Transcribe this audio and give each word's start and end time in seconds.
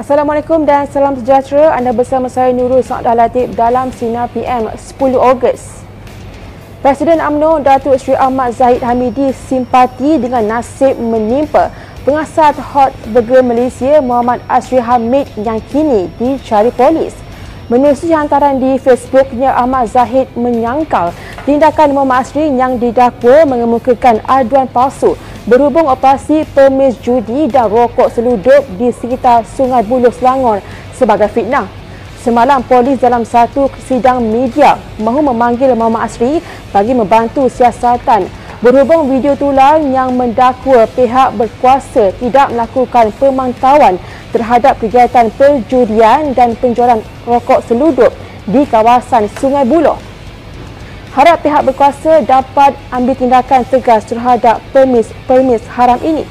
Assalamualaikum 0.00 0.64
dan 0.64 0.88
salam 0.88 1.12
sejahtera. 1.12 1.76
Anda 1.76 1.92
bersama 1.92 2.32
saya 2.32 2.56
Nurul 2.56 2.80
Sa'adah 2.80 3.12
Latif 3.12 3.52
dalam 3.52 3.92
Sinar 3.92 4.32
PM 4.32 4.72
10 4.72 4.96
Ogos. 5.12 5.84
Presiden 6.80 7.20
UMNO 7.20 7.60
Datuk 7.60 8.00
Seri 8.00 8.16
Ahmad 8.16 8.56
Zahid 8.56 8.80
Hamidi 8.80 9.28
simpati 9.36 10.16
dengan 10.16 10.56
nasib 10.56 10.96
menimpa 10.96 11.68
pengasas 12.08 12.56
Hot 12.72 12.96
Burger 13.12 13.44
Malaysia 13.44 14.00
Muhammad 14.00 14.40
Asri 14.48 14.80
Hamid 14.80 15.28
yang 15.36 15.60
kini 15.68 16.08
dicari 16.16 16.72
polis. 16.72 17.12
Menerusi 17.68 18.08
hantaran 18.16 18.56
di 18.56 18.80
Facebooknya, 18.80 19.52
Ahmad 19.52 19.84
Zahid 19.92 20.32
menyangkal 20.32 21.12
tindakan 21.44 21.92
Muhammad 21.92 22.24
Asri 22.24 22.48
yang 22.48 22.80
didakwa 22.80 23.44
mengemukakan 23.52 24.24
aduan 24.24 24.64
palsu 24.64 25.12
berhubung 25.50 25.90
operasi 25.90 26.46
permis 26.54 26.94
judi 27.02 27.50
dan 27.50 27.66
rokok 27.66 28.06
seludup 28.14 28.62
di 28.78 28.94
sekitar 28.94 29.42
Sungai 29.42 29.82
Buloh 29.82 30.14
Selangor 30.14 30.62
sebagai 30.94 31.26
fitnah. 31.26 31.66
Semalam 32.22 32.62
polis 32.62 33.02
dalam 33.02 33.26
satu 33.26 33.66
sidang 33.82 34.22
media 34.22 34.78
mahu 35.02 35.18
memanggil 35.26 35.74
Muhammad 35.74 36.06
Asri 36.06 36.38
bagi 36.70 36.94
membantu 36.94 37.50
siasatan 37.50 38.30
berhubung 38.62 39.10
video 39.10 39.34
tulang 39.34 39.90
yang 39.90 40.14
mendakwa 40.14 40.86
pihak 40.94 41.34
berkuasa 41.34 42.14
tidak 42.22 42.54
melakukan 42.54 43.10
pemantauan 43.18 43.98
terhadap 44.30 44.78
kegiatan 44.78 45.34
perjudian 45.34 46.30
dan 46.30 46.54
penjualan 46.62 47.02
rokok 47.26 47.66
seludup 47.66 48.14
di 48.46 48.62
kawasan 48.70 49.26
Sungai 49.42 49.66
Buloh. 49.66 50.09
Harap 51.10 51.42
pihak 51.42 51.66
berkuasa 51.66 52.22
dapat 52.22 52.78
ambil 52.94 53.18
tindakan 53.18 53.66
tegas 53.66 54.06
terhadap 54.06 54.62
permis-permis 54.70 55.58
haram 55.74 55.98
ini. 56.06 56.22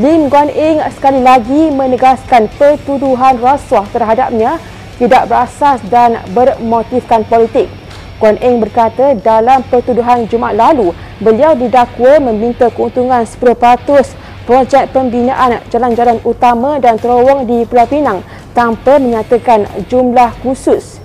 Lim 0.00 0.32
Guan 0.32 0.48
Eng 0.48 0.80
sekali 0.96 1.20
lagi 1.20 1.68
menegaskan 1.68 2.48
pertuduhan 2.56 3.36
rasuah 3.36 3.84
terhadapnya 3.92 4.56
tidak 4.96 5.28
berasas 5.28 5.76
dan 5.92 6.24
bermotifkan 6.32 7.20
politik. 7.28 7.68
Guan 8.16 8.40
Eng 8.40 8.64
berkata 8.64 9.12
dalam 9.12 9.60
pertuduhan 9.68 10.24
Jumaat 10.24 10.56
lalu, 10.56 10.96
beliau 11.20 11.52
didakwa 11.52 12.32
meminta 12.32 12.72
keuntungan 12.72 13.28
10% 13.28 14.48
projek 14.48 14.88
pembinaan 14.88 15.60
jalan-jalan 15.68 16.16
utama 16.24 16.80
dan 16.80 16.96
terowong 16.96 17.44
di 17.44 17.68
Pulau 17.68 17.84
Pinang 17.84 18.24
tanpa 18.56 18.96
menyatakan 18.96 19.68
jumlah 19.92 20.32
khusus. 20.40 21.03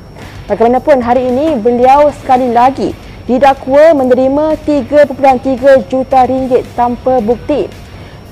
Bagaimanapun 0.50 1.06
hari 1.06 1.30
ini 1.30 1.62
beliau 1.62 2.10
sekali 2.10 2.50
lagi 2.50 2.90
didakwa 3.30 3.94
menerima 4.02 4.58
3.3 4.66 5.86
juta 5.86 6.26
ringgit 6.26 6.66
tanpa 6.74 7.22
bukti. 7.22 7.70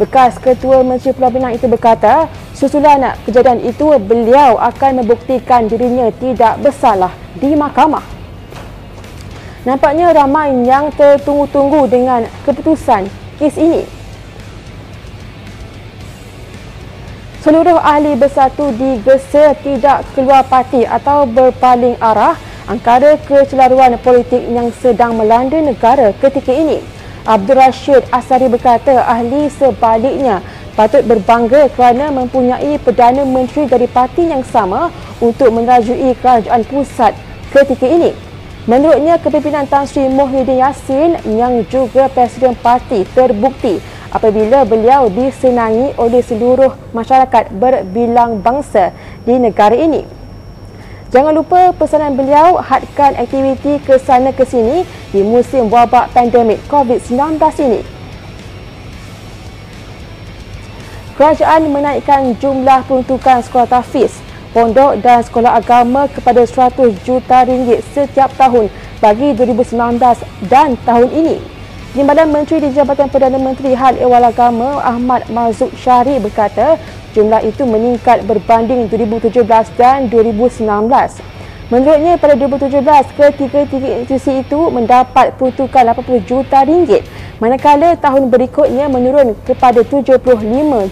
Bekas 0.01 0.41
Ketua 0.41 0.81
Menteri 0.81 1.13
Pulau 1.13 1.29
Pinang 1.29 1.53
itu 1.53 1.69
berkata, 1.69 2.25
susulan 2.57 3.13
kejadian 3.21 3.61
itu 3.61 4.01
beliau 4.01 4.57
akan 4.57 5.05
membuktikan 5.05 5.69
dirinya 5.69 6.09
tidak 6.17 6.57
bersalah 6.57 7.13
di 7.37 7.53
mahkamah. 7.53 8.01
Nampaknya 9.61 10.09
ramai 10.09 10.57
yang 10.65 10.89
tertunggu-tunggu 10.97 11.85
dengan 11.85 12.25
keputusan 12.49 13.05
kes 13.37 13.61
ini. 13.61 13.96
Seluruh 17.47 17.79
ahli 17.79 18.11
bersatu 18.19 18.75
digesa 18.75 19.55
tidak 19.63 20.03
keluar 20.11 20.43
parti 20.43 20.83
atau 20.83 21.23
berpaling 21.23 21.95
arah 22.03 22.35
antara 22.67 23.15
kecelaruan 23.23 23.95
politik 24.03 24.43
yang 24.51 24.67
sedang 24.83 25.15
melanda 25.15 25.55
negara 25.55 26.11
ketika 26.19 26.51
ini. 26.51 26.83
Abdul 27.23 27.55
Rashid 27.55 28.03
Asari 28.11 28.51
berkata 28.51 28.99
ahli 28.99 29.47
sebaliknya 29.47 30.43
patut 30.75 31.07
berbangga 31.07 31.71
kerana 31.71 32.11
mempunyai 32.11 32.75
Perdana 32.83 33.23
Menteri 33.23 33.63
dari 33.63 33.87
parti 33.87 34.27
yang 34.27 34.43
sama 34.43 34.91
untuk 35.23 35.47
menerajui 35.47 36.19
kerajaan 36.19 36.67
pusat 36.67 37.15
ketika 37.55 37.87
ini. 37.87 38.11
Menurutnya, 38.67 39.15
kepimpinan 39.23 39.71
Tan 39.71 39.87
Sri 39.87 40.11
Muhyiddin 40.11 40.59
Yassin 40.59 41.15
yang 41.39 41.63
juga 41.71 42.11
Presiden 42.11 42.59
Parti 42.59 43.07
terbukti 43.15 43.79
apabila 44.11 44.63
beliau 44.63 45.11
disenangi 45.11 45.91
oleh 45.99 46.23
seluruh 46.23 46.75
masyarakat 46.95 47.51
berbilang 47.55 48.39
bangsa 48.39 48.95
di 49.27 49.35
negara 49.35 49.75
ini. 49.75 50.03
Jangan 51.07 51.31
lupa 51.31 51.71
pesanan 51.71 52.19
beliau 52.19 52.59
hadkan 52.59 53.15
aktiviti 53.15 53.79
ke 53.79 53.95
sana 53.95 54.35
ke 54.35 54.43
sini 54.43 54.83
di 55.15 55.23
musim 55.23 55.71
wabak 55.71 56.11
pandemik 56.11 56.59
COVID-19 56.67 57.39
ini. 57.63 57.81
Kerajaan 61.15 61.71
menaikkan 61.71 62.35
jumlah 62.37 62.85
peruntukan 62.85 63.41
sekolah 63.41 63.65
tahfiz, 63.65 64.19
pondok 64.53 64.99
dan 65.01 65.23
sekolah 65.23 65.57
agama 65.57 66.05
kepada 66.11 66.45
100 66.45 66.93
juta 67.07 67.41
ringgit 67.47 67.81
setiap 67.95 68.29
tahun 68.37 68.69
bagi 68.99 69.33
2019 69.33 69.97
dan 70.45 70.77
tahun 70.85 71.09
ini. 71.09 71.56
Timbalan 71.97 72.29
Menteri 72.29 72.61
di 72.61 72.77
Jabatan 72.77 73.09
Perdana 73.09 73.41
Menteri 73.41 73.73
Hal 73.73 73.97
Ehwal 73.97 74.29
Agama 74.29 74.77
Ahmad 74.85 75.25
Mazuk 75.33 75.73
Syari 75.81 76.21
berkata 76.21 76.77
jumlah 77.17 77.41
itu 77.41 77.65
meningkat 77.65 78.21
berbanding 78.29 78.85
2017 78.85 79.41
dan 79.73 80.05
2019. 80.05 80.61
Menurutnya 81.73 82.21
pada 82.21 82.37
2017, 82.37 83.17
ketiga-tiga 83.17 83.97
institusi 83.97 84.45
itu 84.45 84.69
mendapat 84.69 85.41
peruntukan 85.41 85.97
80 85.97 86.21
juta 86.29 86.61
ringgit 86.69 87.01
manakala 87.41 87.97
tahun 87.97 88.29
berikutnya 88.29 88.85
menurun 88.93 89.33
kepada 89.41 89.81
75 89.81 90.21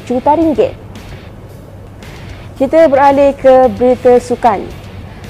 juta 0.10 0.32
ringgit. 0.34 0.74
Kita 2.58 2.90
beralih 2.90 3.38
ke 3.38 3.70
berita 3.78 4.18
sukan. 4.18 4.66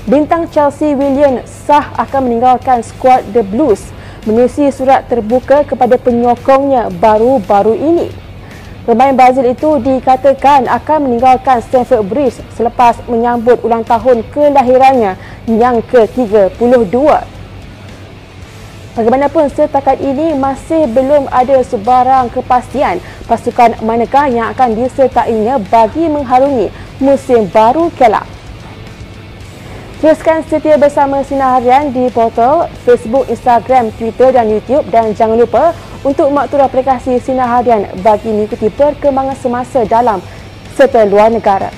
Bintang 0.08 0.48
Chelsea 0.48 0.96
William 0.96 1.44
sah 1.44 1.92
akan 2.00 2.32
meninggalkan 2.32 2.80
skuad 2.80 3.28
The 3.36 3.44
Blues 3.44 3.92
menerusi 4.26 4.74
surat 4.74 5.06
terbuka 5.06 5.64
kepada 5.64 5.96
penyokongnya 6.02 6.90
baru-baru 6.98 7.74
ini. 7.78 8.10
Pemain 8.86 9.18
Brazil 9.18 9.50
itu 9.50 9.82
dikatakan 9.82 10.70
akan 10.70 11.10
meninggalkan 11.10 11.58
Stamford 11.66 12.06
Bridge 12.06 12.38
selepas 12.54 13.02
menyambut 13.10 13.58
ulang 13.66 13.82
tahun 13.82 14.22
kelahirannya 14.30 15.18
yang 15.50 15.82
ke-32. 15.90 16.94
Bagaimanapun 18.96 19.50
setakat 19.50 19.98
ini 20.00 20.38
masih 20.38 20.86
belum 20.88 21.26
ada 21.34 21.66
sebarang 21.66 22.30
kepastian 22.30 23.02
pasukan 23.26 23.82
manakah 23.82 24.30
yang 24.30 24.54
akan 24.54 24.78
disertainya 24.78 25.58
bagi 25.60 26.06
mengharungi 26.06 26.70
musim 27.02 27.50
baru 27.50 27.90
kelab. 27.98 28.35
Teruskan 30.06 30.46
setia 30.46 30.78
bersama 30.78 31.26
Sinar 31.26 31.58
Harian 31.58 31.90
di 31.90 32.06
portal 32.14 32.70
Facebook, 32.86 33.26
Instagram, 33.26 33.90
Twitter 33.98 34.30
dan 34.30 34.46
YouTube 34.54 34.86
dan 34.94 35.18
jangan 35.18 35.34
lupa 35.34 35.74
untuk 36.06 36.30
maktur 36.30 36.62
aplikasi 36.62 37.18
Sinar 37.18 37.50
Harian 37.50 37.90
bagi 38.06 38.30
mengikuti 38.30 38.70
perkembangan 38.70 39.34
semasa 39.34 39.82
dalam 39.82 40.22
serta 40.78 41.10
luar 41.10 41.34
negara. 41.34 41.74